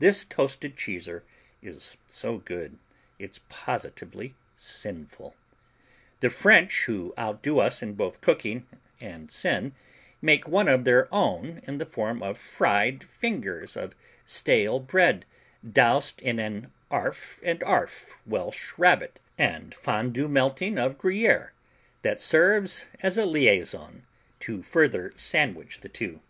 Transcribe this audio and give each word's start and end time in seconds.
This 0.00 0.24
toasted 0.24 0.76
cheeser 0.76 1.22
is 1.62 1.96
so 2.08 2.38
good 2.38 2.76
it's 3.20 3.38
positively 3.48 4.34
sinful. 4.56 5.36
The 6.18 6.28
French, 6.28 6.86
who 6.86 7.14
outdo 7.16 7.60
us 7.60 7.80
in 7.80 7.92
both 7.94 8.20
cooking 8.20 8.66
and 9.00 9.30
sin, 9.30 9.72
make 10.20 10.48
one 10.48 10.66
of 10.66 10.84
their 10.84 11.06
own 11.14 11.60
in 11.68 11.78
the 11.78 11.86
form 11.86 12.20
of 12.20 12.36
fried 12.36 13.04
fingers 13.04 13.76
of 13.76 13.94
stale 14.26 14.80
bread 14.80 15.24
doused 15.64 16.20
in 16.20 16.40
an 16.40 16.72
'arf 16.90 17.38
and 17.44 17.62
'arf 17.62 18.10
Welsh 18.26 18.76
Rabbit 18.76 19.20
and 19.38 19.72
Fondue 19.72 20.26
melting 20.26 20.80
of 20.80 20.98
Gruyère, 20.98 21.50
that 22.02 22.20
serves 22.20 22.86
as 23.04 23.16
a 23.16 23.24
liaison 23.24 24.04
to 24.40 24.64
further 24.64 25.12
sandwich 25.16 25.78
the 25.78 25.88
two. 25.88 26.20